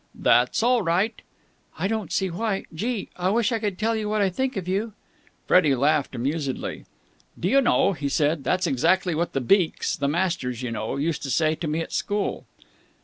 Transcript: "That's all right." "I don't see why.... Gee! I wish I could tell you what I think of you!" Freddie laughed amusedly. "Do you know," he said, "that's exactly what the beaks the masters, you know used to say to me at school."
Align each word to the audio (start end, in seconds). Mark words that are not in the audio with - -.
"That's 0.15 0.63
all 0.63 0.81
right." 0.81 1.21
"I 1.77 1.87
don't 1.87 2.11
see 2.11 2.31
why.... 2.31 2.65
Gee! 2.73 3.09
I 3.17 3.29
wish 3.29 3.51
I 3.51 3.59
could 3.59 3.77
tell 3.77 3.95
you 3.95 4.09
what 4.09 4.19
I 4.19 4.31
think 4.31 4.57
of 4.57 4.67
you!" 4.67 4.93
Freddie 5.45 5.75
laughed 5.75 6.15
amusedly. 6.15 6.85
"Do 7.39 7.47
you 7.47 7.61
know," 7.61 7.93
he 7.93 8.09
said, 8.09 8.43
"that's 8.43 8.65
exactly 8.65 9.13
what 9.13 9.33
the 9.33 9.41
beaks 9.41 9.95
the 9.95 10.07
masters, 10.07 10.63
you 10.63 10.71
know 10.71 10.95
used 10.95 11.21
to 11.21 11.29
say 11.29 11.53
to 11.53 11.67
me 11.67 11.81
at 11.81 11.93
school." 11.93 12.47